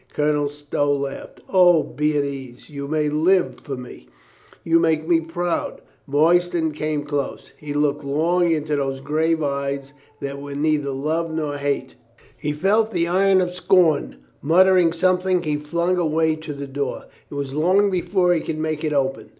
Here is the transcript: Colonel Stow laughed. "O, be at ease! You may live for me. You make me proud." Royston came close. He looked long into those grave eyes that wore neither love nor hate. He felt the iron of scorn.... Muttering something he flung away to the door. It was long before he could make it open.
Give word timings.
Colonel 0.15 0.49
Stow 0.49 0.91
laughed. 0.95 1.41
"O, 1.47 1.83
be 1.83 2.17
at 2.17 2.23
ease! 2.23 2.71
You 2.71 2.87
may 2.87 3.07
live 3.07 3.59
for 3.59 3.77
me. 3.77 4.07
You 4.63 4.79
make 4.79 5.07
me 5.07 5.19
proud." 5.21 5.79
Royston 6.07 6.71
came 6.71 7.03
close. 7.03 7.51
He 7.55 7.75
looked 7.75 8.03
long 8.03 8.49
into 8.49 8.75
those 8.75 8.99
grave 8.99 9.43
eyes 9.43 9.93
that 10.19 10.39
wore 10.39 10.55
neither 10.55 10.89
love 10.89 11.29
nor 11.31 11.57
hate. 11.57 11.93
He 12.35 12.51
felt 12.51 12.89
the 12.91 13.07
iron 13.07 13.41
of 13.41 13.51
scorn.... 13.51 14.15
Muttering 14.41 14.91
something 14.91 15.43
he 15.43 15.57
flung 15.57 15.97
away 15.99 16.35
to 16.35 16.51
the 16.53 16.65
door. 16.65 17.05
It 17.29 17.35
was 17.35 17.53
long 17.53 17.91
before 17.91 18.33
he 18.33 18.41
could 18.41 18.57
make 18.57 18.83
it 18.83 18.91
open. 18.93 19.29